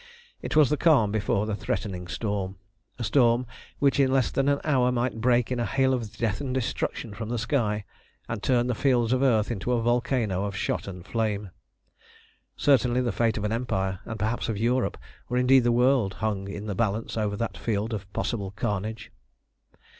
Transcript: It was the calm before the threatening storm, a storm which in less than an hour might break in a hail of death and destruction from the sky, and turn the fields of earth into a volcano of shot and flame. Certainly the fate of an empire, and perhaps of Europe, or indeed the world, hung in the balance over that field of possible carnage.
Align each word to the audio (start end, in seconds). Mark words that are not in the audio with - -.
It 0.41 0.55
was 0.55 0.71
the 0.71 0.77
calm 0.81 1.11
before 1.11 1.45
the 1.45 1.55
threatening 1.55 2.07
storm, 2.07 2.57
a 2.97 3.03
storm 3.03 3.45
which 3.77 3.99
in 3.99 4.11
less 4.11 4.31
than 4.31 4.49
an 4.49 4.59
hour 4.63 4.91
might 4.91 5.21
break 5.21 5.51
in 5.51 5.59
a 5.59 5.65
hail 5.67 5.93
of 5.93 6.17
death 6.17 6.41
and 6.41 6.55
destruction 6.55 7.13
from 7.13 7.29
the 7.29 7.37
sky, 7.37 7.85
and 8.27 8.41
turn 8.41 8.65
the 8.65 8.73
fields 8.73 9.13
of 9.13 9.21
earth 9.21 9.51
into 9.51 9.73
a 9.73 9.81
volcano 9.83 10.45
of 10.45 10.55
shot 10.57 10.87
and 10.87 11.05
flame. 11.05 11.51
Certainly 12.57 13.01
the 13.01 13.11
fate 13.11 13.37
of 13.37 13.43
an 13.43 13.51
empire, 13.51 13.99
and 14.05 14.17
perhaps 14.17 14.49
of 14.49 14.57
Europe, 14.57 14.97
or 15.29 15.37
indeed 15.37 15.59
the 15.65 15.71
world, 15.71 16.15
hung 16.15 16.47
in 16.49 16.65
the 16.65 16.73
balance 16.73 17.15
over 17.15 17.37
that 17.37 17.55
field 17.55 17.93
of 17.93 18.11
possible 18.11 18.49
carnage. 18.49 19.11